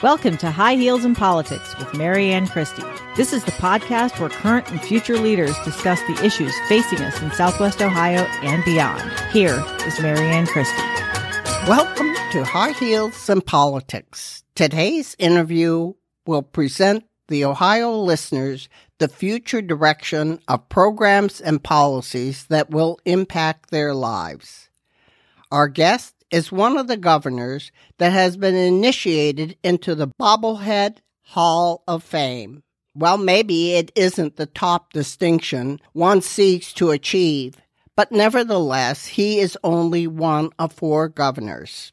[0.00, 2.84] Welcome to High Heels in Politics with Marianne Christie.
[3.16, 7.32] This is the podcast where current and future leaders discuss the issues facing us in
[7.32, 9.02] Southwest Ohio and beyond.
[9.32, 10.76] Here is Marianne Christie.
[11.66, 14.44] Welcome to High Heels in Politics.
[14.54, 15.94] Today's interview
[16.24, 18.68] will present the Ohio listeners
[18.98, 24.70] the future direction of programs and policies that will impact their lives.
[25.50, 31.82] Our guest is one of the governors that has been initiated into the Bobblehead Hall
[31.86, 32.62] of Fame.
[32.94, 37.56] Well, maybe it isn't the top distinction one seeks to achieve,
[37.94, 41.92] but nevertheless, he is only one of four governors.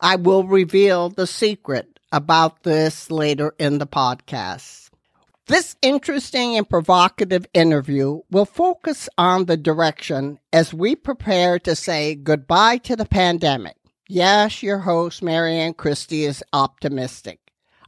[0.00, 4.83] I will reveal the secret about this later in the podcast.
[5.46, 12.14] This interesting and provocative interview will focus on the direction as we prepare to say
[12.14, 13.76] goodbye to the pandemic.
[14.08, 17.40] Yes, your host, Marianne Christie, is optimistic.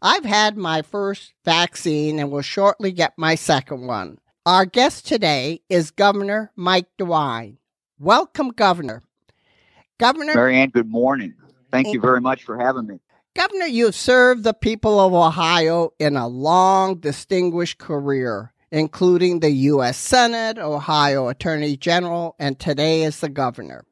[0.02, 4.18] I've had my first vaccine and will shortly get my second one.
[4.44, 7.56] Our guest today is Governor Mike DeWine.
[7.98, 9.02] Welcome, Governor.
[9.98, 11.32] Governor Marianne, good morning.
[11.72, 13.00] Thank you very much for having me.
[13.36, 19.98] Governor, you've served the people of Ohio in a long, distinguished career, including the U.S.
[19.98, 23.84] Senate, Ohio Attorney General, and today as the governor.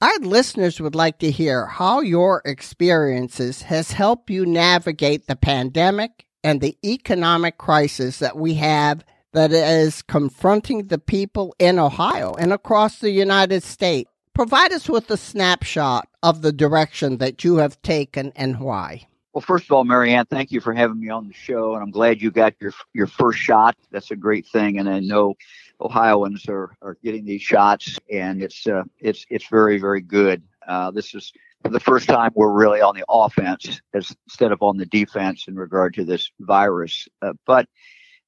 [0.00, 6.26] Our listeners would like to hear how your experiences has helped you navigate the pandemic
[6.44, 12.52] and the economic crisis that we have that is confronting the people in Ohio and
[12.52, 14.11] across the United States.
[14.34, 19.06] Provide us with a snapshot of the direction that you have taken and why.
[19.34, 21.90] Well, first of all, Marianne, thank you for having me on the show, and I'm
[21.90, 23.76] glad you got your your first shot.
[23.90, 25.34] That's a great thing, and I know
[25.80, 30.42] Ohioans are, are getting these shots, and it's uh, it's it's very very good.
[30.66, 34.76] Uh, this is the first time we're really on the offense as, instead of on
[34.76, 37.08] the defense in regard to this virus.
[37.20, 37.66] Uh, but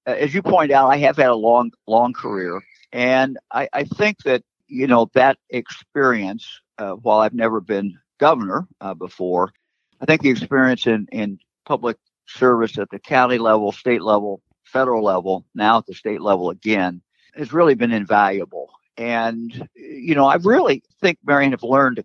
[0.07, 2.63] uh, as you point out, I have had a long long career,
[2.93, 8.67] and I, I think that you know, that experience, uh, while I've never been governor
[8.81, 9.53] uh, before,
[10.01, 15.05] I think the experience in, in public service at the county level, state level, federal
[15.05, 17.03] level, now at the state level again,
[17.35, 18.71] has really been invaluable.
[18.97, 22.05] And, you know, I really think, Marianne, have learned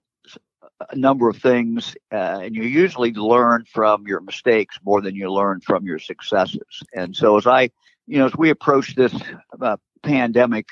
[0.90, 5.32] a number of things, uh, and you usually learn from your mistakes more than you
[5.32, 6.84] learn from your successes.
[6.96, 7.70] And so, as I,
[8.08, 9.14] you know, as we approach this
[9.62, 10.68] uh, pandemic,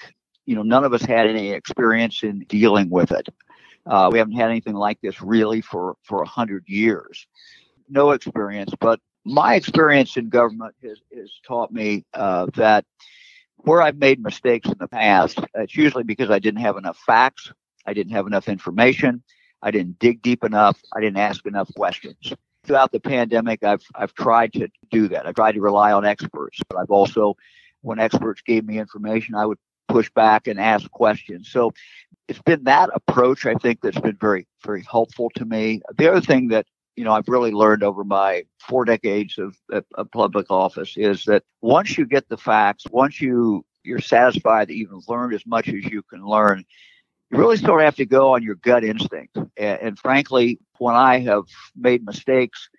[0.47, 3.27] you know, none of us had any experience in dealing with it.
[3.85, 7.27] Uh, we haven't had anything like this really for for a hundred years.
[7.87, 12.85] No experience, but my experience in government has, has taught me uh, that
[13.57, 17.51] where I've made mistakes in the past, it's usually because I didn't have enough facts,
[17.85, 19.23] I didn't have enough information,
[19.61, 22.33] I didn't dig deep enough, I didn't ask enough questions.
[22.63, 25.27] Throughout the pandemic, I've I've tried to do that.
[25.27, 27.35] I tried to rely on experts, but I've also,
[27.81, 31.49] when experts gave me information, I would push back and ask questions.
[31.49, 31.73] So
[32.27, 35.81] it's been that approach, I think, that's been very, very helpful to me.
[35.97, 36.65] The other thing that
[36.95, 41.43] you know I've really learned over my four decades of, of public office is that
[41.61, 45.85] once you get the facts, once you you're satisfied that you've learned as much as
[45.85, 46.65] you can learn,
[47.31, 49.37] you really sort of have to go on your gut instinct.
[49.37, 49.47] And,
[49.81, 52.69] and frankly, when I have made mistakes,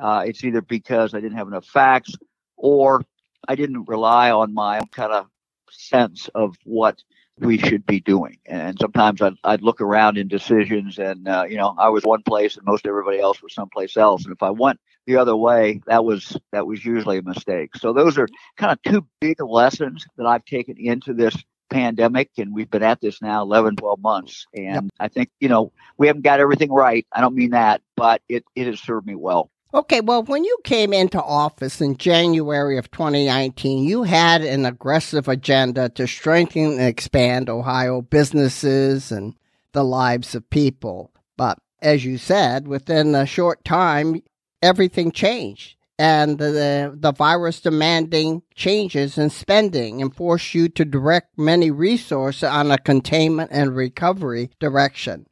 [0.00, 2.12] uh, it's either because I didn't have enough facts
[2.56, 3.02] or
[3.48, 5.26] I didn't rely on my kind of
[5.70, 7.02] sense of what
[7.38, 8.38] we should be doing.
[8.46, 12.22] And sometimes I'd, I'd look around in decisions and, uh, you know, I was one
[12.22, 14.24] place and most everybody else was someplace else.
[14.24, 17.76] And if I went the other way, that was, that was usually a mistake.
[17.76, 21.36] So those are kind of two big lessons that I've taken into this
[21.68, 24.46] pandemic and we've been at this now 11, 12 months.
[24.54, 24.84] And yep.
[24.98, 27.06] I think, you know, we haven't got everything right.
[27.12, 29.50] I don't mean that, but it, it has served me well.
[29.74, 35.26] Okay, well, when you came into office in January of 2019, you had an aggressive
[35.26, 39.34] agenda to strengthen and expand Ohio businesses and
[39.72, 41.10] the lives of people.
[41.36, 44.22] But as you said, within a short time,
[44.62, 45.76] everything changed.
[45.98, 52.44] And the, the virus demanding changes in spending and forced you to direct many resources
[52.44, 55.26] on a containment and recovery direction.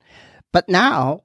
[0.53, 1.23] But now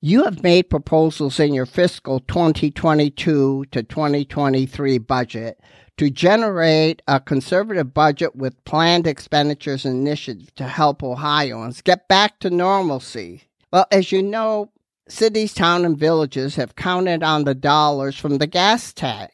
[0.00, 5.58] you have made proposals in your fiscal 2022 to 2023 budget
[5.96, 12.38] to generate a conservative budget with planned expenditures and initiatives to help Ohioans get back
[12.40, 13.44] to normalcy.
[13.72, 14.70] Well, as you know,
[15.08, 19.30] cities, towns, and villages have counted on the dollars from the gas tank.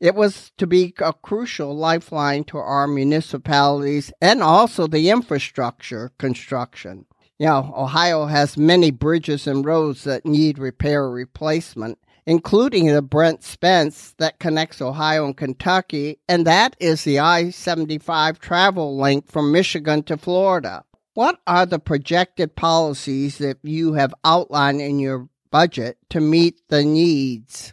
[0.00, 7.06] It was to be a crucial lifeline to our municipalities and also the infrastructure construction.
[7.38, 11.98] You know, Ohio has many bridges and roads that need repair or replacement.
[12.28, 18.40] including the Brent Spence that connects Ohio and Kentucky, and that is the I 75
[18.40, 20.84] travel link from Michigan to Florida.
[21.14, 26.82] What are the projected policies that you have outlined in your budget to meet the
[26.82, 27.72] needs?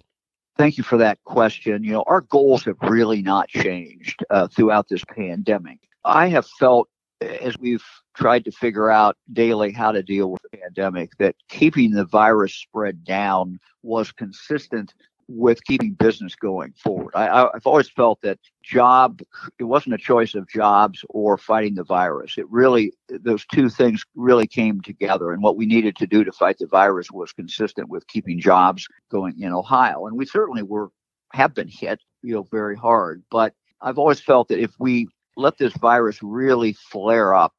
[0.55, 1.83] Thank you for that question.
[1.83, 5.79] You know, our goals have really not changed uh, throughout this pandemic.
[6.05, 6.89] I have felt
[7.41, 7.83] as we've
[8.15, 12.53] tried to figure out daily how to deal with the pandemic that keeping the virus
[12.53, 14.93] spread down was consistent
[15.27, 17.13] with keeping business going forward.
[17.15, 19.21] I, have always felt that job,
[19.57, 22.37] it wasn't a choice of jobs or fighting the virus.
[22.37, 25.31] It really, those two things really came together.
[25.31, 28.87] And what we needed to do to fight the virus was consistent with keeping jobs
[29.09, 30.07] going in Ohio.
[30.07, 30.89] And we certainly were,
[31.31, 33.23] have been hit, you know, very hard.
[33.31, 37.53] But I've always felt that if we let this virus really flare up,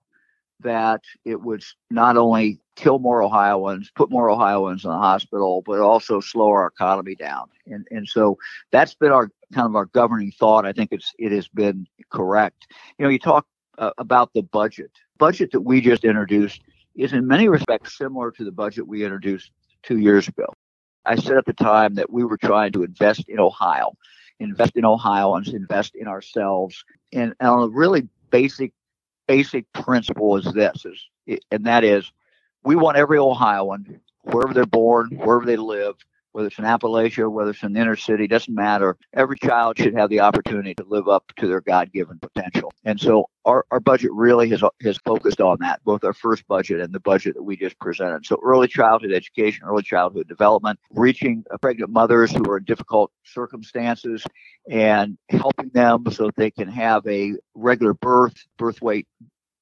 [0.61, 5.81] that it would not only kill more Ohioans, put more Ohioans in the hospital, but
[5.81, 7.49] also slow our economy down.
[7.67, 8.39] And and so
[8.71, 10.67] that's been our kind of our governing thought.
[10.67, 12.67] I think it's it has been correct.
[12.99, 13.47] You know, you talk
[13.79, 14.91] uh, about the budget.
[15.19, 16.63] Budget that we just introduced
[16.97, 19.51] is in many respects similar to the budget we introduced
[19.83, 20.47] two years ago.
[21.07, 23.93] I said at the time that we were trying to invest in Ohio,
[24.41, 28.73] invest in Ohioans, invest in ourselves, and, and a really basic
[29.27, 32.13] basic principle is this is and that is
[32.65, 35.97] we want every Ohioan, wherever they're born, wherever they live,
[36.35, 38.97] whether it's in Appalachia, whether it's in the inner city, doesn't matter.
[39.13, 42.73] Every child should have the opportunity to live up to their God-given potential.
[42.85, 46.81] And so our, our budget really has, has focused on that, both our first budget
[46.81, 48.27] and the budget that we just presented.
[48.27, 54.25] So early childhood education, early childhood development, reaching pregnant mothers who are in difficult circumstances
[54.69, 59.07] and helping them so that they can have a regular birth, birth weight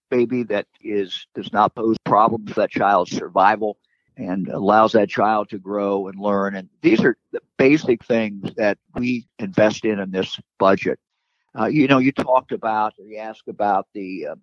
[0.08, 3.76] baby that is does not pose problems for that child's survival
[4.16, 6.54] and allows that child to grow and learn.
[6.54, 10.98] And these are the basic things that we invest in in this budget.
[11.58, 14.34] Uh, you know, you talked about, or you asked about the uh,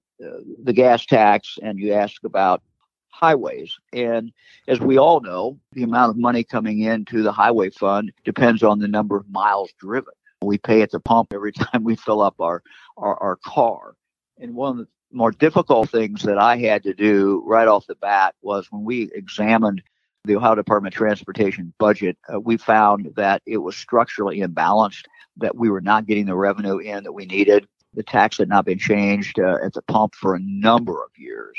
[0.64, 2.62] the gas tax, and you asked about
[3.10, 3.76] highways.
[3.94, 4.32] And
[4.68, 8.80] as we all know, the amount of money coming into the highway fund depends on
[8.80, 10.14] the number of miles driven.
[10.42, 12.62] We pay at the pump every time we fill up our
[12.98, 13.96] our, our car.
[14.40, 17.96] And one of the more difficult things that I had to do right off the
[17.96, 19.82] bat was when we examined
[20.26, 25.06] the Ohio Department of Transportation budget, uh, we found that it was structurally imbalanced,
[25.38, 27.68] that we were not getting the revenue in that we needed.
[27.94, 31.58] The tax had not been changed uh, at the pump for a number of years.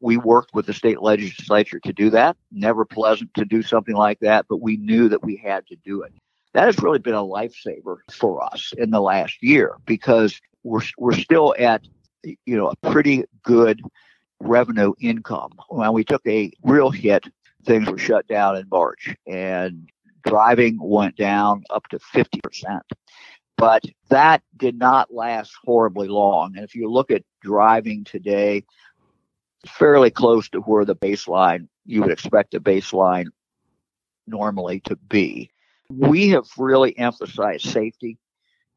[0.00, 2.36] We worked with the state legislature to do that.
[2.50, 6.02] Never pleasant to do something like that, but we knew that we had to do
[6.02, 6.12] it.
[6.54, 11.16] That has really been a lifesaver for us in the last year because we're, we're
[11.16, 11.86] still at
[12.24, 13.82] you know, a pretty good
[14.40, 15.52] revenue income.
[15.68, 17.24] When we took a real hit,
[17.64, 19.88] things were shut down in March and
[20.24, 22.80] driving went down up to 50%.
[23.56, 26.56] But that did not last horribly long.
[26.56, 28.64] And if you look at driving today,
[29.66, 33.26] fairly close to where the baseline you would expect the baseline
[34.26, 35.50] normally to be.
[35.90, 38.18] We have really emphasized safety.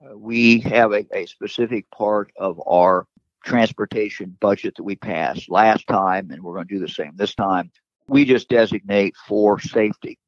[0.03, 3.07] Uh, we have a, a specific part of our
[3.45, 7.35] transportation budget that we passed last time, and we're going to do the same this
[7.35, 7.71] time.
[8.07, 10.19] We just designate for safety.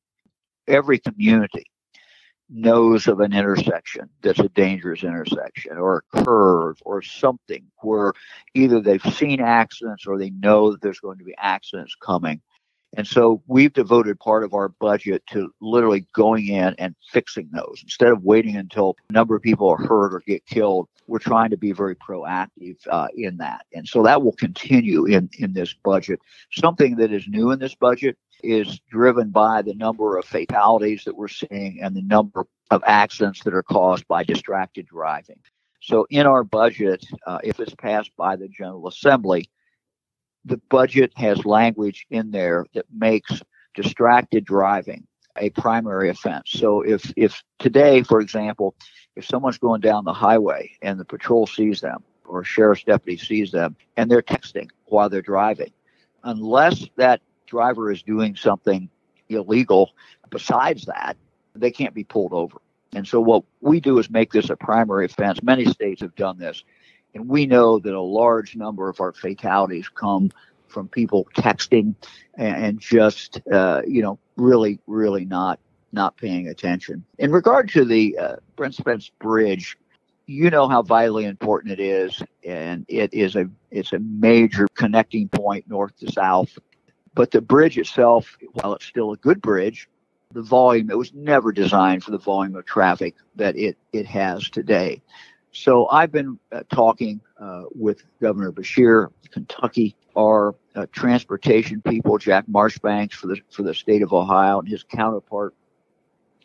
[0.68, 1.66] Every community
[2.50, 8.14] knows of an intersection that's a dangerous intersection or a curve or something where
[8.54, 12.42] either they've seen accidents or they know that there's going to be accidents coming.
[12.96, 17.82] And so we've devoted part of our budget to literally going in and fixing those.
[17.84, 21.50] Instead of waiting until a number of people are hurt or get killed, we're trying
[21.50, 23.66] to be very proactive uh, in that.
[23.74, 26.20] And so that will continue in, in this budget.
[26.52, 31.16] Something that is new in this budget is driven by the number of fatalities that
[31.16, 35.40] we're seeing and the number of accidents that are caused by distracted driving.
[35.82, 39.50] So in our budget, uh, if it's passed by the General Assembly,
[40.48, 43.42] the budget has language in there that makes
[43.76, 45.06] distracted driving
[45.38, 46.50] a primary offense.
[46.52, 48.76] So if if today, for example,
[49.16, 53.18] if someone's going down the highway and the patrol sees them or a sheriff's deputy
[53.18, 55.72] sees them and they're texting while they're driving,
[56.24, 58.90] unless that driver is doing something
[59.30, 59.92] illegal
[60.30, 61.18] besides that,
[61.56, 62.58] they can't be pulled over.
[62.94, 65.44] And so what we do is make this a primary offense.
[65.44, 66.64] Many states have done this.
[67.18, 70.32] And we know that a large number of our fatalities come
[70.68, 71.96] from people texting
[72.36, 75.60] and, just, uh, you know, really, really not
[75.94, 77.04] not paying attention.
[77.18, 79.78] In regard to the uh, Brent Spence Bridge,
[80.28, 85.30] you know how vitally important it is, and it is a it's a major connecting
[85.30, 86.60] point north to south.
[87.16, 89.90] But the bridge itself, while it's still a good bridge,
[90.34, 90.92] the volume.
[90.92, 95.02] It was never designed for the volume of traffic that it, it has today.
[95.52, 102.46] So I've been uh, talking uh, with Governor Beshear, Kentucky, our uh, transportation people, Jack
[102.48, 105.54] Marchbanks for the for the state of Ohio, and his counterpart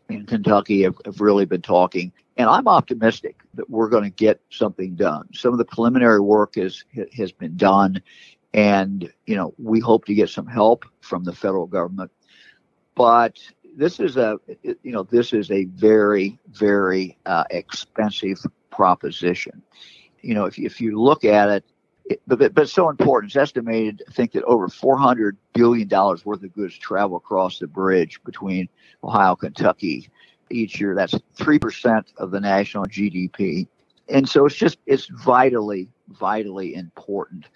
[0.09, 2.12] in Kentucky have, have really been talking.
[2.37, 5.28] And I'm optimistic that we're going to get something done.
[5.35, 6.85] Some of the preliminary work has
[7.16, 8.02] has been done,
[8.54, 12.11] and you know we hope to get some help from the federal government.
[12.94, 13.38] But
[13.76, 18.38] this is a you know this is a very very uh, expensive
[18.72, 19.62] proposition.
[20.22, 21.64] You know if if you look at it,
[22.06, 23.30] it but, but it's so important.
[23.30, 27.66] It's estimated I think that over 400 billion dollars worth of goods travel across the
[27.66, 28.68] bridge between
[29.04, 30.10] Ohio Kentucky
[30.50, 30.94] each year.
[30.94, 33.68] That's three percent of the national GDP,
[34.08, 37.46] and so it's just it's vitally vitally important.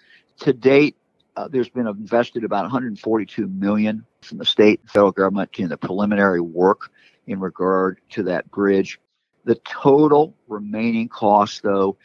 [0.41, 0.95] To date,
[1.35, 5.77] uh, there's been invested about 142 million from the state and federal government in the
[5.77, 6.91] preliminary work
[7.27, 8.99] in regard to that bridge.
[9.47, 11.95] The total remaining cost, though,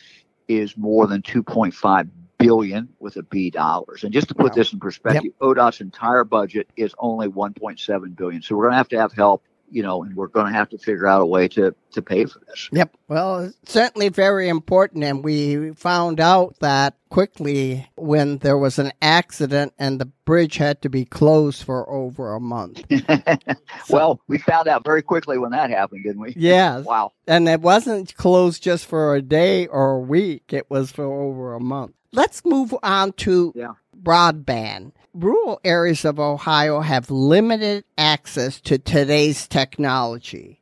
[0.46, 2.08] is more than 2.5
[2.38, 4.04] billion with a B dollars.
[4.04, 4.54] And just to put wow.
[4.54, 5.34] this in perspective, yep.
[5.40, 8.42] ODOT's entire budget is only 1.7 billion.
[8.42, 10.68] So we're going to have to have help you know, and we're going to have
[10.68, 12.68] to figure out a way to to pay for this.
[12.72, 12.96] Yep.
[13.08, 19.72] Well, certainly very important, and we found out that quickly when there was an accident
[19.78, 22.82] and the bridge had to be closed for over a month.
[22.90, 23.56] so,
[23.90, 26.34] well, we found out very quickly when that happened, didn't we?
[26.42, 26.84] Yes.
[26.84, 27.12] wow.
[27.26, 31.54] And it wasn't closed just for a day or a week; it was for over
[31.54, 31.94] a month.
[32.12, 33.72] Let's move on to yeah.
[34.02, 40.60] broadband rural areas of Ohio have limited access to today's technology.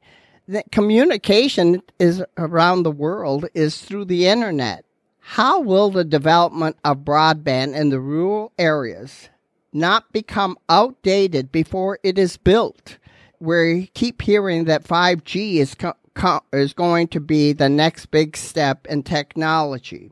[0.49, 4.85] The communication is around the world is through the internet.
[5.21, 9.29] How will the development of broadband in the rural areas
[9.73, 12.99] not become outdated before it is built?
[13.39, 18.37] We keep hearing that 5G is co- co- is going to be the next big
[18.37, 20.11] step in technology.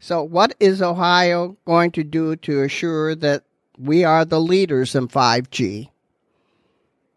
[0.00, 3.42] So, what is Ohio going to do to assure that
[3.78, 5.88] we are the leaders in 5G?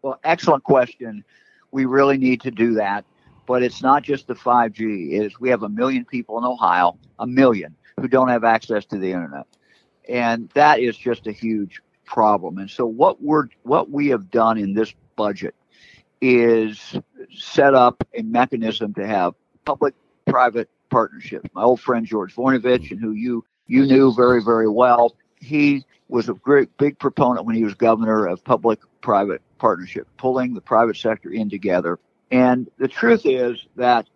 [0.02, 1.24] Well, excellent question.
[1.70, 3.04] We really need to do that.
[3.46, 5.12] But it's not just the 5G.
[5.12, 8.84] It is we have a million people in Ohio, a million, who don't have access
[8.86, 9.46] to the internet.
[10.08, 12.58] And that is just a huge problem.
[12.58, 15.54] And so what we're what we have done in this budget
[16.20, 16.96] is
[17.34, 19.94] set up a mechanism to have public
[20.26, 21.50] private partnerships.
[21.52, 26.28] My old friend George Voinovich, and who you you knew very, very well, he was
[26.28, 30.96] a great big proponent when he was governor of public private partnership, pulling the private
[30.96, 31.98] sector in together.
[32.30, 34.08] And the truth is that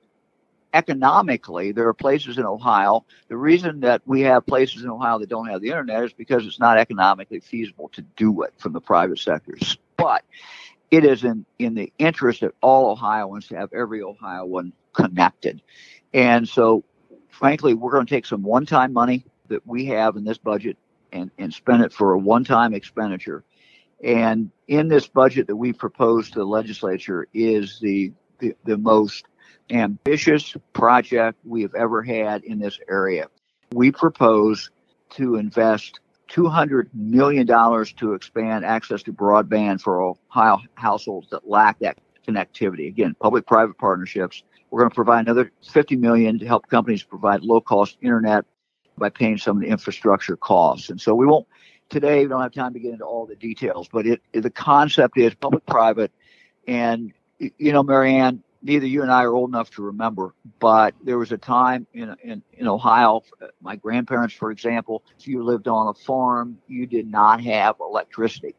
[0.72, 3.04] economically, there are places in Ohio.
[3.28, 6.46] The reason that we have places in Ohio that don't have the internet is because
[6.46, 9.78] it's not economically feasible to do it from the private sectors.
[9.96, 10.22] But
[10.90, 15.60] it is in, in the interest of all Ohioans to have every Ohioan connected.
[16.14, 16.84] And so,
[17.30, 20.76] frankly, we're going to take some one time money that we have in this budget
[21.12, 23.44] and, and spend it for a one time expenditure.
[24.02, 29.24] And in this budget that we proposed to the legislature is the, the, the most
[29.70, 33.28] ambitious project we have ever had in this area.
[33.72, 34.70] We propose
[35.10, 41.98] to invest $200 million to expand access to broadband for Ohio households that lack that
[42.26, 42.88] connectivity.
[42.88, 44.42] Again, public private partnerships.
[44.70, 48.44] We're going to provide another 50 million to help companies provide low cost internet
[48.98, 50.90] by paying some of the infrastructure costs.
[50.90, 51.46] And so we won't
[51.88, 52.22] today.
[52.22, 55.34] We don't have time to get into all the details, but it the concept is
[55.34, 56.12] public-private.
[56.66, 61.18] And you know, Marianne, neither you and I are old enough to remember, but there
[61.18, 63.22] was a time in in, in Ohio.
[63.40, 67.76] Uh, my grandparents, for example, if you lived on a farm, you did not have
[67.80, 68.54] electricity.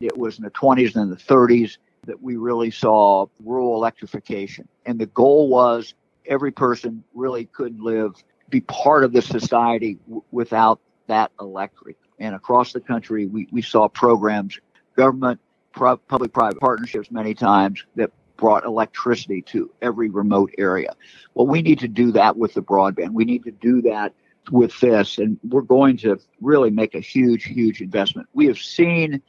[0.00, 4.98] It was in the 20s and the 30s that we really saw rural electrification, and
[4.98, 5.94] the goal was
[6.26, 8.12] every person really could live
[8.50, 11.96] be part of the society w- without that electric.
[12.18, 14.58] And across the country, we, we saw programs,
[14.96, 15.40] government,
[15.72, 20.94] pro- public private partnerships many times that brought electricity to every remote area.
[21.34, 23.10] Well, we need to do that with the broadband.
[23.10, 24.14] We need to do that
[24.50, 28.28] with this, and we're going to really make a huge, huge investment.
[28.32, 29.20] We have seen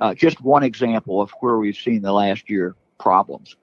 [0.00, 3.56] uh, just one example of where we've seen the last year problems.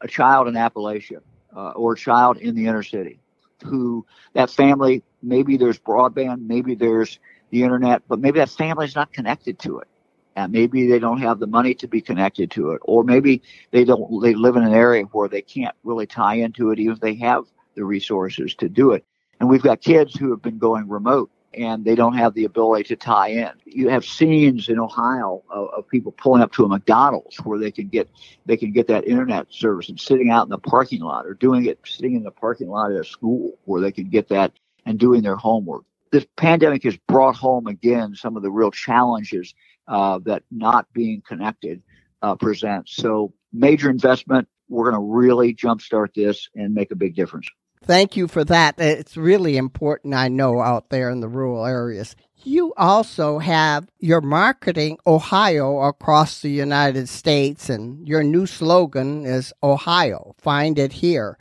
[0.00, 1.20] A child in Appalachia
[1.54, 3.20] uh, or a child in the inner city
[3.62, 7.18] who that family maybe there's broadband, maybe there's
[7.50, 9.88] the internet, but maybe that family's not connected to it.
[10.34, 13.84] And maybe they don't have the money to be connected to it, or maybe they
[13.84, 14.20] don't.
[14.20, 17.14] They live in an area where they can't really tie into it, even if they
[17.14, 19.04] have the resources to do it.
[19.40, 22.84] And we've got kids who have been going remote, and they don't have the ability
[22.84, 23.50] to tie in.
[23.64, 27.70] You have scenes in Ohio of, of, people pulling up to a McDonald's where they
[27.70, 28.08] can get
[28.44, 31.64] they can get that internet service and sitting out in the parking lot or doing
[31.64, 34.52] it sitting in the parking lot at a school where they can get that
[34.84, 35.84] and doing their homework.
[36.12, 39.54] This pandemic has brought home again some of the real challenges
[39.88, 41.82] uh, that not being connected
[42.22, 42.94] uh, presents.
[42.94, 44.48] So major investment.
[44.68, 47.48] We're going to really jumpstart this and make a big difference.
[47.86, 48.76] Thank you for that.
[48.80, 52.16] It's really important, I know, out there in the rural areas.
[52.44, 59.52] You also have your marketing Ohio across the United States, and your new slogan is
[59.62, 61.38] Ohio, find it here.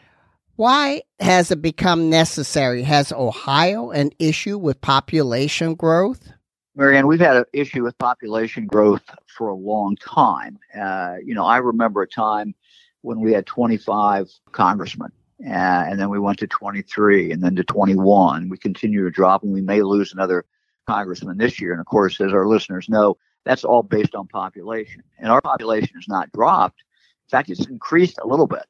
[0.55, 2.83] Why has it become necessary?
[2.83, 6.31] Has Ohio an issue with population growth?
[6.75, 10.59] Marianne, we've had an issue with population growth for a long time.
[10.79, 12.55] Uh, you know, I remember a time
[13.01, 15.11] when we had 25 congressmen
[15.43, 15.49] uh,
[15.89, 18.49] and then we went to 23 and then to 21.
[18.49, 20.45] We continue to drop and we may lose another
[20.87, 21.71] congressman this year.
[21.71, 25.03] And of course, as our listeners know, that's all based on population.
[25.19, 26.83] And our population has not dropped.
[27.27, 28.63] In fact, it's increased a little bit.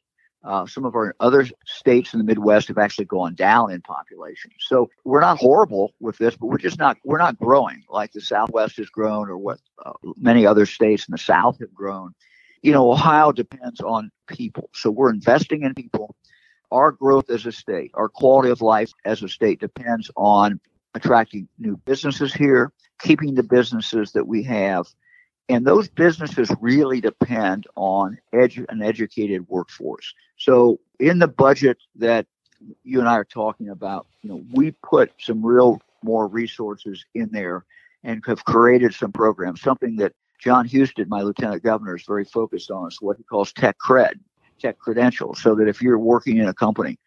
[0.43, 4.51] Uh, some of our other states in the Midwest have actually gone down in population.
[4.59, 8.21] So we're not horrible with this, but we're just not we're not growing like the
[8.21, 12.13] Southwest has grown or what uh, many other states in the South have grown.
[12.61, 16.15] You know, Ohio depends on people, so we're investing in people
[16.71, 20.59] our growth as a state, our quality of life as a state depends on
[20.93, 24.87] attracting new businesses here, keeping the businesses that we have.
[25.47, 30.13] And those businesses really depend on edu- an educated workforce.
[30.37, 32.25] So in the budget that
[32.83, 37.29] you and I are talking about, you know, we put some real more resources in
[37.31, 37.65] there
[38.03, 42.71] and have created some programs, something that Jon Husted, my lieutenant governor, is very focused
[42.71, 44.19] on, is what he calls tech cred
[44.59, 46.97] tech credentials so that if you're working in a company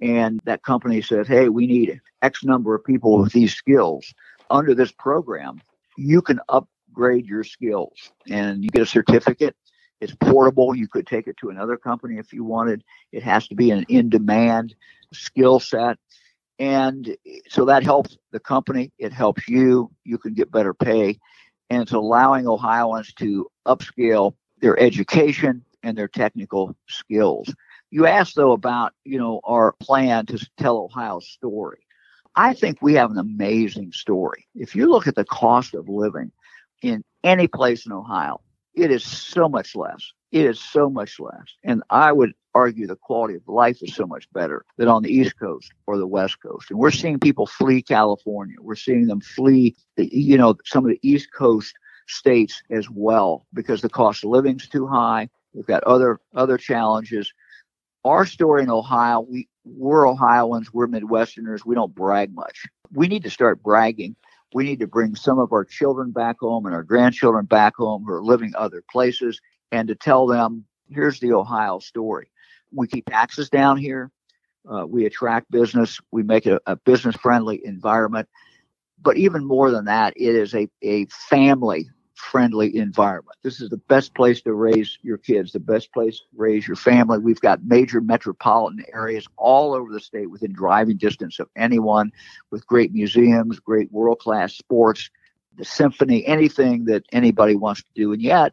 [0.00, 4.12] and that company says, hey, we need X number of people with these skills
[4.50, 5.60] under this program,
[5.96, 9.54] you can upgrade your skills and you get a certificate.
[10.00, 10.74] It's portable.
[10.74, 12.82] You could take it to another company if you wanted.
[13.12, 14.74] It has to be an in demand
[15.12, 15.98] skill set.
[16.58, 17.16] And
[17.48, 18.92] so that helps the company.
[18.98, 19.90] It helps you.
[20.04, 21.18] You can get better pay.
[21.68, 27.52] And it's allowing Ohioans to upscale their education, and their technical skills.
[27.90, 31.80] You asked though about, you know, our plan to tell Ohio's story.
[32.36, 34.46] I think we have an amazing story.
[34.54, 36.30] If you look at the cost of living
[36.82, 38.40] in any place in Ohio,
[38.74, 40.12] it is so much less.
[40.30, 41.44] It is so much less.
[41.64, 45.12] And I would argue the quality of life is so much better than on the
[45.12, 46.70] East Coast or the West Coast.
[46.70, 48.56] And we're seeing people flee California.
[48.60, 51.74] We're seeing them flee, you know, some of the East Coast
[52.06, 55.28] states as well because the cost of living is too high.
[55.52, 57.32] We've got other other challenges.
[58.04, 61.64] Our story in Ohio, we we're Ohioans, we're Midwesterners.
[61.64, 62.66] We don't brag much.
[62.92, 64.16] We need to start bragging.
[64.52, 68.04] We need to bring some of our children back home and our grandchildren back home
[68.04, 72.30] who are living other places, and to tell them, here's the Ohio story.
[72.72, 74.10] We keep taxes down here.
[74.68, 76.00] Uh, we attract business.
[76.10, 78.28] We make it a, a business friendly environment.
[79.02, 81.88] But even more than that, it is a, a family
[82.20, 83.36] friendly environment.
[83.42, 86.76] This is the best place to raise your kids, the best place to raise your
[86.76, 87.18] family.
[87.18, 92.12] We've got major metropolitan areas all over the state within driving distance of anyone
[92.50, 95.10] with great museums, great world class sports,
[95.56, 98.12] the symphony, anything that anybody wants to do.
[98.12, 98.52] And yet,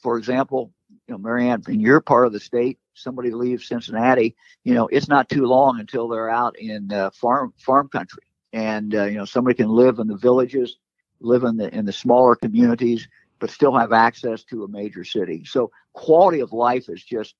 [0.00, 0.72] for example,
[1.06, 5.08] you know, Marianne, in your part of the state, somebody leaves Cincinnati, you know, it's
[5.08, 9.24] not too long until they're out in uh, farm farm country, and uh, you know,
[9.24, 10.76] somebody can live in the villages
[11.20, 15.44] live in the in the smaller communities, but still have access to a major city.
[15.44, 17.34] So quality of life is just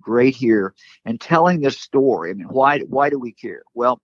[0.00, 0.74] great here.
[1.04, 3.62] And telling this story, I mean, why why do we care?
[3.74, 4.00] Well,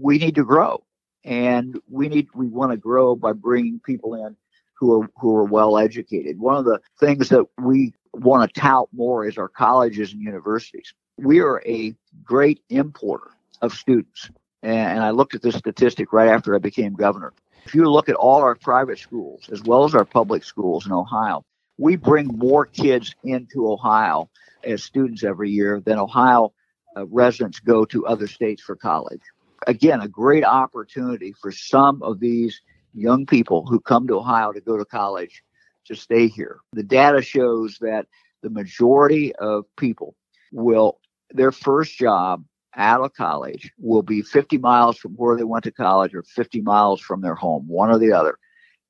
[0.00, 0.84] we need to grow,
[1.24, 4.36] and we need we want to grow by bringing people in
[4.74, 6.38] who are who are well educated.
[6.38, 10.94] One of the things that we want to tout more is our colleges and universities.
[11.18, 13.30] We are a great importer
[13.62, 14.30] of students.
[14.62, 17.32] And I looked at this statistic right after I became governor.
[17.66, 20.92] If you look at all our private schools as well as our public schools in
[20.92, 21.44] Ohio,
[21.78, 24.30] we bring more kids into Ohio
[24.62, 26.52] as students every year than Ohio
[26.96, 29.20] uh, residents go to other states for college.
[29.66, 32.60] Again, a great opportunity for some of these
[32.94, 35.42] young people who come to Ohio to go to college
[35.86, 36.60] to stay here.
[36.72, 38.06] The data shows that
[38.42, 40.14] the majority of people
[40.52, 41.00] will,
[41.30, 42.44] their first job
[42.76, 46.60] out of college will be 50 miles from where they went to college or 50
[46.60, 48.38] miles from their home, one or the other.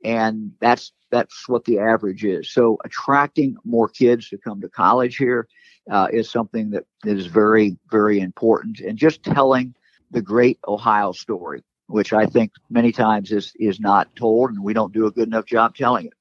[0.05, 2.53] And that's that's what the average is.
[2.53, 5.49] So attracting more kids to come to college here
[5.91, 8.81] uh, is something that is very very important.
[8.81, 9.75] And just telling
[10.11, 14.73] the great Ohio story which I think many times is is not told, and we
[14.73, 16.13] don't do a good enough job telling it.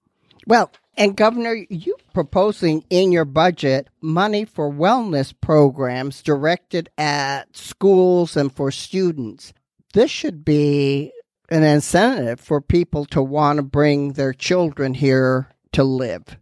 [0.48, 8.38] Well, and Governor, you proposing in your budget money for wellness programs directed at schools
[8.38, 9.54] and for students.
[9.94, 11.12] This should be
[11.50, 16.38] an incentive for people to want to bring their children here to live.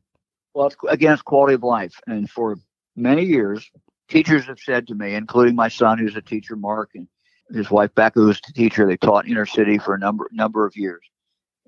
[0.54, 2.00] Well, again, it's quality of life.
[2.08, 2.58] And for
[2.96, 3.70] many years,
[4.08, 7.08] teachers have said to me, including my son, who's a teacher, Mark, and
[7.52, 8.86] his wife Becca, who's a teacher.
[8.86, 11.02] They taught inner city for a number number of years,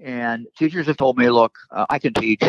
[0.01, 2.41] and teachers have told me, "Look, uh, I can teach.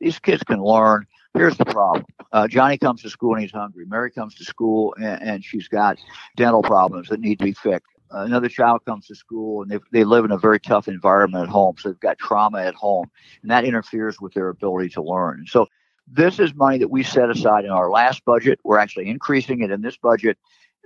[0.00, 1.06] These kids can learn.
[1.34, 3.84] Here's the problem: uh, Johnny comes to school and he's hungry.
[3.86, 5.98] Mary comes to school and, and she's got
[6.36, 7.92] dental problems that need to be fixed.
[8.10, 11.50] Another child comes to school and they, they live in a very tough environment at
[11.50, 13.10] home, so they've got trauma at home,
[13.42, 15.44] and that interferes with their ability to learn.
[15.46, 15.66] So
[16.10, 18.58] this is money that we set aside in our last budget.
[18.64, 20.38] We're actually increasing it in this budget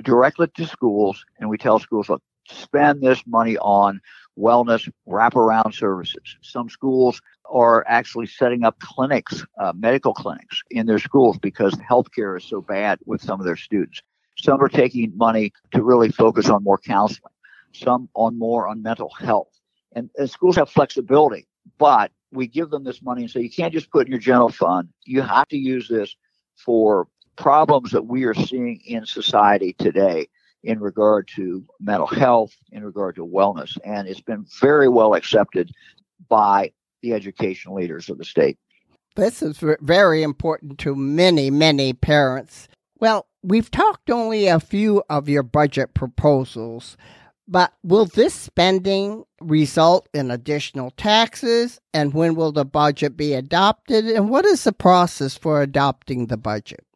[0.02, 4.00] directly to schools, and we tell schools, look, spend this money on
[4.38, 6.36] wellness wraparound services.
[6.40, 12.36] Some schools are actually setting up clinics, uh, medical clinics in their schools because healthcare
[12.38, 14.02] is so bad with some of their students.
[14.38, 17.32] Some are taking money to really focus on more counseling,
[17.72, 19.60] some on more on mental health.
[19.94, 21.46] And, and schools have flexibility,
[21.78, 24.48] but we give them this money and say, you can't just put in your general
[24.48, 24.88] fund.
[25.04, 26.16] You have to use this
[26.56, 30.28] for problems that we are seeing in society today
[30.62, 33.76] in regard to mental health, in regard to wellness.
[33.84, 35.72] And it's been very well accepted
[36.28, 36.72] by
[37.02, 38.58] the education leaders of the state.
[39.16, 42.68] This is very important to many, many parents.
[42.98, 46.96] Well, we've talked only a few of your budget proposals,
[47.48, 51.80] but will this spending result in additional taxes?
[51.92, 54.06] And when will the budget be adopted?
[54.06, 56.86] And what is the process for adopting the budget?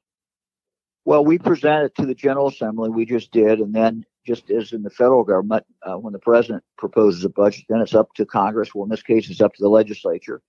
[1.06, 2.90] Well, we present it to the General Assembly.
[2.90, 6.64] We just did, and then just as in the federal government, uh, when the president
[6.76, 8.74] proposes a budget, then it's up to Congress.
[8.74, 10.42] Well, in this case, it's up to the legislature,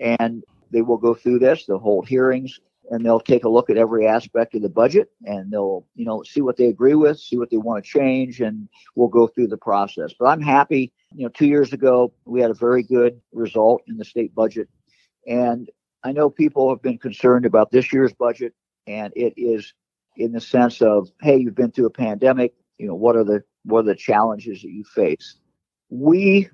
[0.00, 1.66] and they will go through this.
[1.66, 5.50] They'll hold hearings, and they'll take a look at every aspect of the budget, and
[5.50, 8.68] they'll, you know, see what they agree with, see what they want to change, and
[8.94, 10.14] we'll go through the process.
[10.16, 10.92] But I'm happy.
[11.16, 14.68] You know, two years ago, we had a very good result in the state budget,
[15.26, 15.68] and
[16.04, 18.54] I know people have been concerned about this year's budget,
[18.86, 19.74] and it is
[20.16, 22.54] in the sense of, hey, you've been through a pandemic.
[22.78, 25.36] You know, what are the what are the challenges that you face?
[25.88, 26.48] We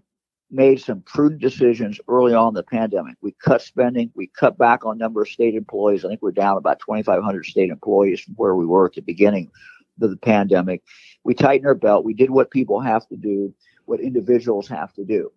[0.51, 3.17] made some prudent decisions early on in the pandemic.
[3.23, 6.05] We cut spending, we cut back on number of state employees.
[6.05, 9.51] I think we're down about 2,500 state employees from where we were at the beginning
[10.01, 10.83] of the pandemic.
[11.25, 12.05] We tightened our belt.
[12.05, 13.55] We did what people have to do,
[13.87, 15.33] what individuals have to do.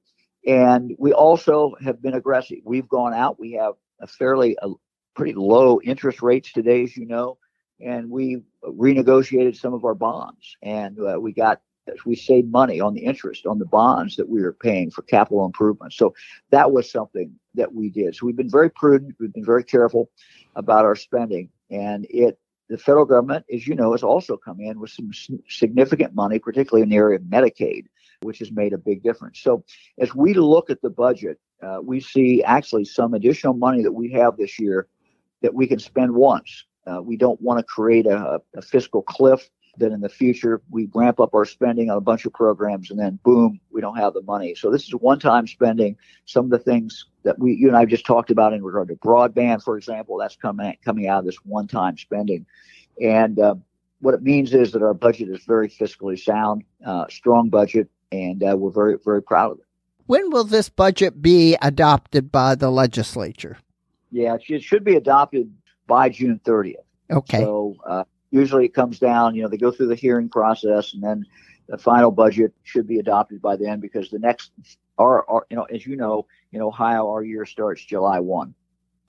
[0.45, 2.59] And we also have been aggressive.
[2.65, 3.39] We've gone out.
[3.39, 4.69] We have a fairly a
[5.15, 7.37] pretty low interest rates today, as you know
[7.79, 11.61] and we renegotiated some of our bonds, and uh, we got
[12.05, 15.45] we saved money on the interest on the bonds that we were paying for capital
[15.45, 15.95] improvements.
[15.95, 16.15] So
[16.49, 18.15] that was something that we did.
[18.15, 19.15] So we've been very prudent.
[19.19, 20.09] We've been very careful
[20.55, 24.79] about our spending, and it the federal government, as you know, has also come in
[24.79, 25.11] with some
[25.47, 27.85] significant money, particularly in the area of Medicaid,
[28.21, 29.39] which has made a big difference.
[29.39, 29.63] So
[29.99, 34.11] as we look at the budget, uh, we see actually some additional money that we
[34.13, 34.87] have this year
[35.41, 39.49] that we can spend once uh, we don't want to create a, a, fiscal cliff
[39.77, 42.99] that in the future we ramp up our spending on a bunch of programs and
[42.99, 44.55] then boom, we don't have the money.
[44.55, 45.97] So this is one-time spending.
[46.25, 48.95] Some of the things that we, you and I just talked about in regard to
[48.95, 52.45] broadband, for example, that's coming coming out of this one-time spending.
[53.01, 53.55] And uh,
[53.99, 58.43] what it means is that our budget is very fiscally sound, uh, strong budget, and
[58.43, 59.65] uh, we're very very proud of it.
[60.05, 63.57] When will this budget be adopted by the legislature?
[64.11, 65.51] Yeah, it should be adopted
[65.87, 66.75] by June 30th.
[67.11, 67.39] Okay.
[67.39, 71.03] So uh, usually it comes down, you know, they go through the hearing process and
[71.03, 71.25] then
[71.67, 74.51] the final budget should be adopted by then because the next,
[74.97, 78.53] our, our you know, as you know, in Ohio, our year starts July 1.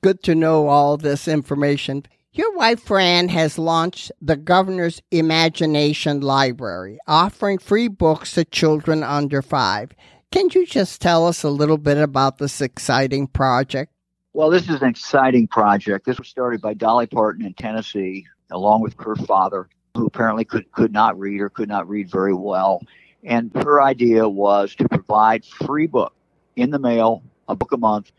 [0.03, 2.05] Good to know all this information.
[2.33, 9.41] Your wife, Fran, has launched the Governor's Imagination Library, offering free books to children under
[9.41, 9.93] five.
[10.31, 13.91] Can you just tell us a little bit about this exciting project?
[14.37, 16.05] Well, this is an exciting project.
[16.05, 20.71] This was started by Dolly Parton in Tennessee, along with her father, who apparently could,
[20.73, 22.83] could not read or could not read very well.
[23.25, 26.13] And her idea was to provide free book
[26.55, 28.13] in the mail, a book a month,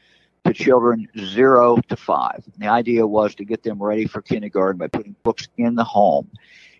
[0.43, 2.41] to children zero to five.
[2.51, 5.83] And the idea was to get them ready for kindergarten by putting books in the
[5.83, 6.31] home.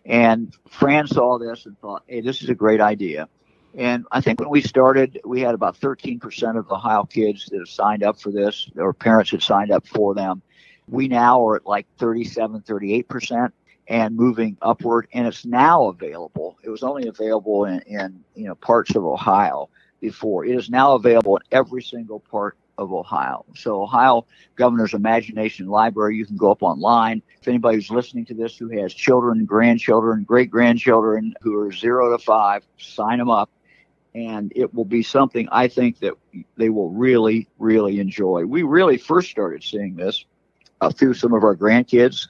[0.03, 3.29] And Fran saw this and thought, hey, this is a great idea.
[3.75, 7.69] And I think when we started, we had about 13% of Ohio kids that have
[7.69, 10.41] signed up for this, or parents had signed up for them.
[10.87, 13.51] We now are at like 37, 38%.
[13.89, 15.07] and moving upward.
[15.13, 16.57] And it's now available.
[16.63, 19.69] It was only available in, in you know parts of Ohio
[20.01, 20.45] before.
[20.45, 23.45] It is now available in every single part of Ohio.
[23.55, 24.25] So Ohio
[24.55, 27.21] Governor's Imagination Library, you can go up online.
[27.41, 32.15] If anybody who's listening to this who has children, grandchildren, great grandchildren who are zero
[32.15, 33.49] to five, sign them up.
[34.15, 36.13] And it will be something I think that
[36.55, 38.45] they will really, really enjoy.
[38.45, 40.25] We really first started seeing this
[40.81, 42.27] uh, through some of our grandkids,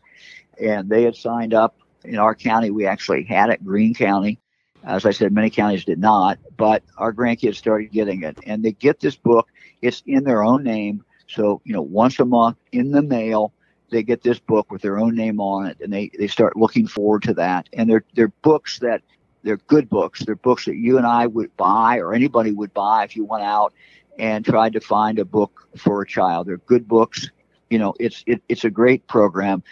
[0.62, 1.78] and they had signed up.
[2.04, 4.40] In our county, we actually had it, Greene County.
[4.84, 8.38] As I said, many counties did not, but our grandkids started getting it.
[8.46, 9.50] And they get this book
[9.82, 11.04] it's in their own name.
[11.28, 13.54] So, you know, once a month in the mail,
[13.90, 16.88] they get this book with their own name on it and they, they start looking
[16.88, 17.70] forward to that.
[17.74, 19.02] And they're, they're books that
[19.48, 20.24] they're good books.
[20.24, 23.44] They're books that you and I would buy or anybody would buy if you went
[23.44, 23.74] out
[24.20, 26.48] and tried to find a book for a child.
[26.48, 27.30] They're good books.
[27.70, 29.64] You know, it's, it, it's a great program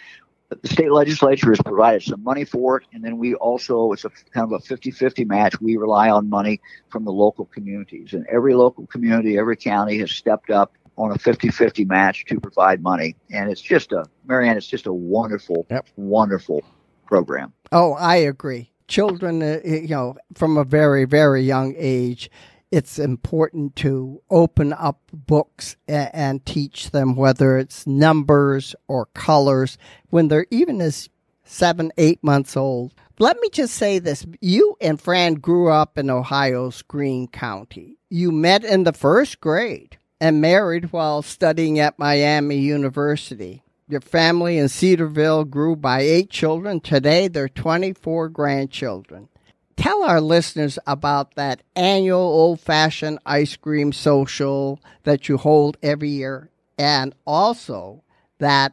[0.48, 4.10] the state legislature has provided some money for it, and then we also, it's a
[4.10, 5.60] kind of a 50 50 match.
[5.60, 10.12] We rely on money from the local communities, and every local community, every county has
[10.12, 13.16] stepped up on a 50 50 match to provide money.
[13.30, 15.86] And it's just a, Marianne, it's just a wonderful, yep.
[15.96, 16.62] wonderful
[17.06, 17.52] program.
[17.72, 18.70] Oh, I agree.
[18.88, 22.30] Children, uh, you know, from a very, very young age,
[22.70, 29.78] it's important to open up books and, and teach them whether it's numbers or colors
[30.10, 31.08] when they're even as
[31.44, 32.92] seven, eight months old.
[33.18, 34.26] Let me just say this.
[34.40, 37.98] You and Fran grew up in Ohio's Greene County.
[38.10, 43.62] You met in the first grade and married while studying at Miami University.
[43.88, 46.80] Your family in Cedarville grew by eight children.
[46.80, 49.28] Today, there are 24 grandchildren
[49.76, 56.08] tell our listeners about that annual old fashioned ice cream social that you hold every
[56.08, 58.02] year and also
[58.38, 58.72] that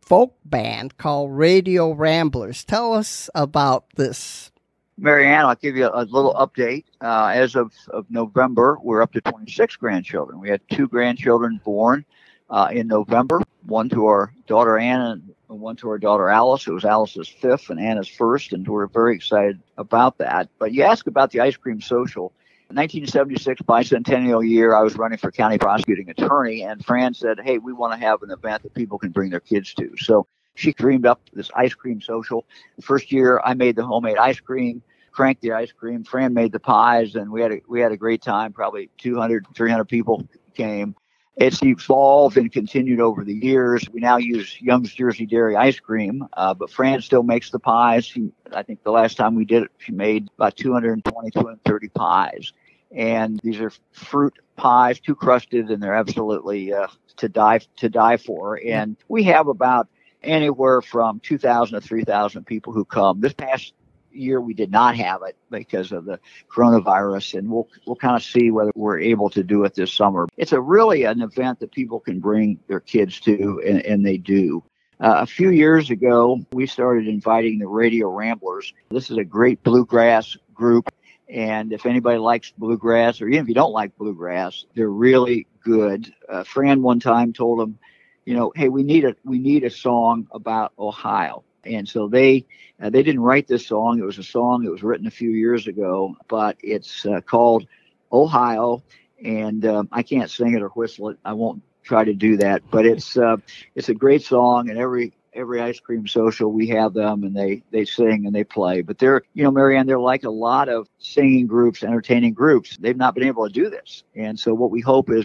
[0.00, 2.64] folk band called Radio Ramblers.
[2.64, 4.52] Tell us about this.
[4.98, 6.84] Marianne, I'll give you a, little update.
[7.00, 10.40] Uh, as of, of November, we're up to 26 grandchildren.
[10.40, 12.04] We had two grandchildren born
[12.48, 16.66] uh, in November, one to our daughter Anna and one to our daughter Alice.
[16.66, 20.48] It was Alice's fifth and Anna's first, and we're very excited about that.
[20.58, 22.32] But you ask about the ice cream social.
[22.68, 27.72] 1976 bicentennial year, I was running for county prosecuting attorney, and Fran said, "Hey, we
[27.72, 30.26] want to have an event that people can bring their kids to." So
[30.56, 32.44] she dreamed up this ice cream social.
[32.74, 36.02] The first year, I made the homemade ice cream, cranked the ice cream.
[36.02, 38.52] Fran made the pies, and we had a, we had a great time.
[38.52, 40.96] Probably 200, 300 people came.
[41.36, 43.86] It's evolved and continued over the years.
[43.92, 48.06] We now use Young's Jersey Dairy ice cream, uh, but Fran still makes the pies.
[48.06, 52.52] She, I think the last time we did it, she made about 220, 230 pies.
[52.90, 56.86] And these are fruit pies, two crusted, and they're absolutely uh,
[57.18, 58.58] to die to die for.
[58.64, 59.88] And we have about
[60.22, 63.20] anywhere from 2,000 to 3,000 people who come.
[63.20, 63.74] This past
[64.16, 66.18] year we did not have it because of the
[66.50, 70.26] coronavirus, and we'll we'll kind of see whether we're able to do it this summer.
[70.36, 74.18] It's a really an event that people can bring their kids to, and, and they
[74.18, 74.62] do.
[74.98, 78.72] Uh, a few years ago, we started inviting the Radio Ramblers.
[78.90, 80.88] This is a great bluegrass group.
[81.28, 86.12] And if anybody likes bluegrass, or even if you don't like bluegrass, they're really good.
[86.28, 87.78] Uh, Fran one time told them,
[88.24, 92.46] you know, hey, we need a we need a song about Ohio and so they
[92.80, 93.98] uh, they didn't write this song.
[93.98, 97.66] It was a song that was written a few years ago, but it's uh, called
[98.12, 98.82] Ohio,
[99.24, 101.18] and um, I can't sing it or whistle it.
[101.24, 103.36] I won't try to do that, but it's uh,
[103.74, 107.62] it's a great song, and every every ice cream social we have them and they
[107.70, 108.80] they sing and they play.
[108.80, 112.76] But they're you know marianne they're like a lot of singing groups entertaining groups.
[112.78, 114.02] They've not been able to do this.
[114.14, 115.24] And so what we hope is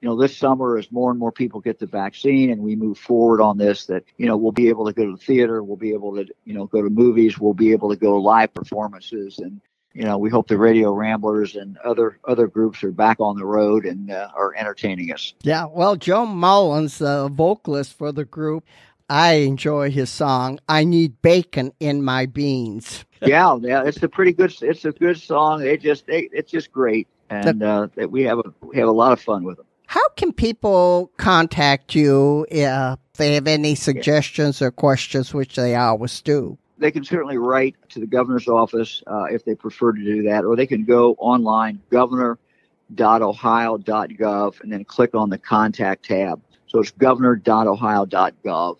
[0.00, 2.98] you know, this summer as more and more people get the vaccine and we move
[2.98, 5.76] forward on this, that, you know, we'll be able to go to the theater, we'll
[5.76, 8.54] be able to, you know, go to movies, we'll be able to go to live
[8.54, 9.38] performances.
[9.40, 9.60] And,
[9.94, 13.44] you know, we hope the Radio Ramblers and other other groups are back on the
[13.44, 15.34] road and uh, are entertaining us.
[15.42, 15.64] Yeah.
[15.64, 18.64] Well, Joe Mullins, the vocalist for the group,
[19.10, 23.04] I enjoy his song, I Need Bacon in My Beans.
[23.20, 23.56] yeah.
[23.60, 23.82] Yeah.
[23.82, 25.66] It's a pretty good, it's a good song.
[25.66, 27.08] It just, it, it's just great.
[27.30, 29.66] And uh, we have a, we have a lot of fun with them.
[29.88, 36.20] How can people contact you if they have any suggestions or questions, which they always
[36.20, 36.58] do?
[36.76, 40.44] They can certainly write to the governor's office uh, if they prefer to do that,
[40.44, 46.42] or they can go online, governor.ohio.gov, and then click on the contact tab.
[46.66, 48.76] So it's governor.ohio.gov,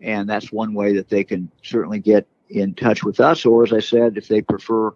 [0.00, 3.44] and that's one way that they can certainly get in touch with us.
[3.44, 4.92] Or as I said, if they prefer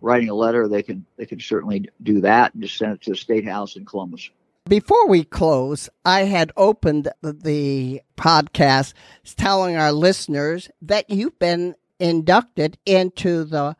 [0.00, 3.10] writing a letter, they can they can certainly do that and just send it to
[3.10, 4.30] the State House in Columbus.
[4.70, 8.92] Before we close, I had opened the podcast
[9.34, 13.74] telling our listeners that you've been inducted into the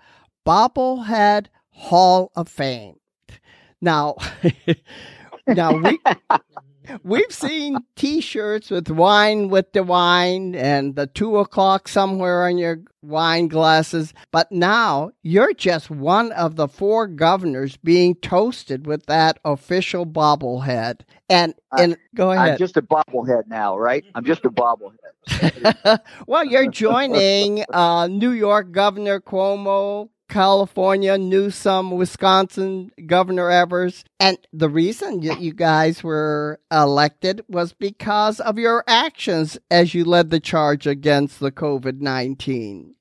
[0.45, 2.97] Bobblehead Hall of Fame.
[3.81, 4.17] Now,
[5.47, 6.01] now we
[7.03, 12.81] we've seen T-shirts with wine with the wine and the two o'clock somewhere on your
[13.03, 19.39] wine glasses, but now you're just one of the four governors being toasted with that
[19.45, 21.01] official bobblehead.
[21.29, 22.53] And and go ahead.
[22.53, 24.05] I'm just a bobblehead now, right?
[24.15, 26.01] I'm just a bobblehead.
[26.27, 34.05] well, you're joining uh, New York Governor Cuomo, California, Newsom, Wisconsin, Governor Evers.
[34.19, 40.05] And the reason that you guys were elected was because of your actions as you
[40.05, 42.95] led the charge against the COVID 19.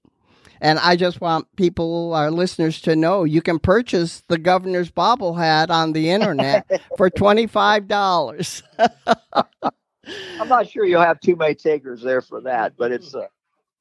[0.61, 5.69] And I just want people, our listeners, to know you can purchase the governor's bobblehead
[5.69, 8.63] on the internet for $25.
[10.39, 13.13] I'm not sure you'll have too many takers there for that, but it's.
[13.15, 13.27] Uh,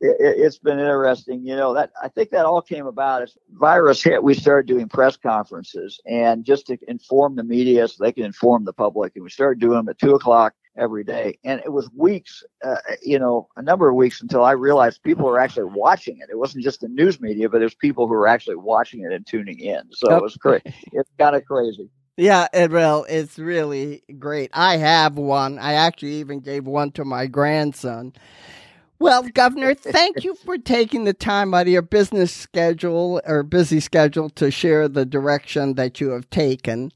[0.01, 1.45] it, has been interesting.
[1.45, 4.23] You know that I think that all came about as virus hit.
[4.23, 8.65] We started doing press conferences and just to inform the media so they can inform
[8.65, 9.13] the public.
[9.15, 11.39] And we started doing them at two o'clock every day.
[11.45, 15.27] And it was weeks, uh, you know, a number of weeks until I realized people
[15.27, 16.29] were actually watching it.
[16.31, 19.27] It wasn't just the news media, but there's people who were actually watching it and
[19.27, 19.83] tuning in.
[19.93, 20.19] So yep.
[20.19, 20.63] it was great.
[20.93, 21.91] It's kind of crazy.
[22.17, 23.07] Yeah, it will.
[23.09, 24.51] It's really great.
[24.53, 25.59] I have one.
[25.59, 28.13] I actually even gave one to my grandson.
[28.99, 33.81] Well, Governor, thank you for taking the time out of your business schedule or busy
[33.81, 36.93] schedule to share the direction that you have taken.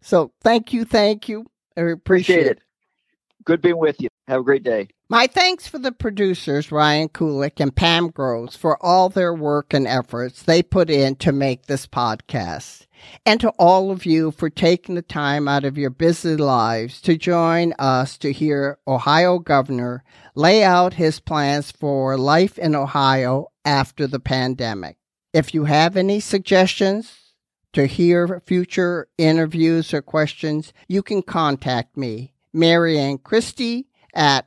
[0.00, 1.46] So, thank you, thank you.
[1.76, 2.58] I appreciate, appreciate it.
[3.44, 4.08] Good being with you.
[4.28, 4.88] Have a great day.
[5.12, 9.86] My thanks for the producers, Ryan Kulik and Pam Groves, for all their work and
[9.86, 12.86] efforts they put in to make this podcast.
[13.26, 17.18] And to all of you for taking the time out of your busy lives to
[17.18, 20.02] join us to hear Ohio Governor
[20.34, 24.96] lay out his plans for life in Ohio after the pandemic.
[25.34, 27.34] If you have any suggestions
[27.74, 34.46] to hear future interviews or questions, you can contact me, Marianne Christie, at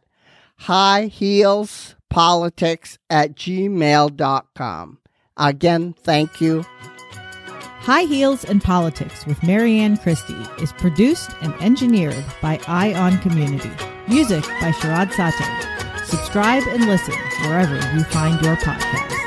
[0.61, 4.97] highheelspolitics at gmail.com.
[5.37, 6.65] Again, thank you.
[7.85, 13.69] High Heels and Politics with Marianne Christie is produced and engineered by Ion Community.
[14.07, 16.05] Music by Sharad Sateh.
[16.05, 19.24] Subscribe and listen wherever you find your podcast.